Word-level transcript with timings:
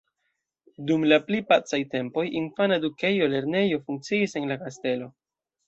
Dum 0.91 1.03
la 1.11 1.19
pli 1.27 1.41
pacaj 1.51 1.81
tempoj 1.91 2.25
infana 2.41 2.81
edukejo, 2.83 3.29
lernejo 3.37 3.81
funkciis 3.87 4.37
en 4.43 4.51
la 4.55 4.61
kastelo. 4.67 5.15